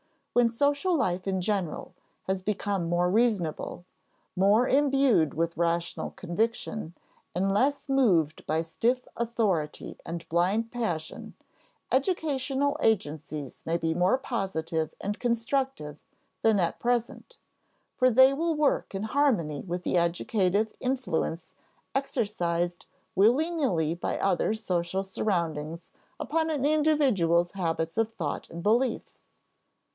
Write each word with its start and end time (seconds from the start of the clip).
When 0.33 0.49
social 0.49 0.95
life 0.95 1.27
in 1.27 1.41
general 1.41 1.93
has 2.23 2.41
become 2.41 2.89
more 2.89 3.07
reasonable, 3.11 3.85
more 4.35 4.67
imbued 4.67 5.35
with 5.35 5.57
rational 5.57 6.09
conviction, 6.11 6.95
and 7.35 7.53
less 7.53 7.87
moved 7.87 8.47
by 8.47 8.63
stiff 8.63 9.07
authority 9.15 9.99
and 10.03 10.27
blind 10.27 10.71
passion, 10.71 11.35
educational 11.91 12.77
agencies 12.79 13.61
may 13.65 13.77
be 13.77 13.93
more 13.93 14.17
positive 14.17 14.91
and 15.01 15.19
constructive 15.19 15.99
than 16.41 16.59
at 16.59 16.79
present, 16.79 17.37
for 17.95 18.09
they 18.09 18.33
will 18.33 18.55
work 18.55 18.95
in 18.95 19.03
harmony 19.03 19.61
with 19.67 19.83
the 19.83 19.97
educative 19.97 20.73
influence 20.79 21.53
exercised 21.93 22.85
willy 23.13 23.51
nilly 23.51 23.93
by 23.93 24.17
other 24.17 24.55
social 24.55 25.03
surroundings 25.03 25.91
upon 26.19 26.49
an 26.49 26.65
individual's 26.65 27.51
habits 27.51 27.97
of 27.97 28.11
thought 28.11 28.49
and 28.49 28.63
belief. 28.63 29.15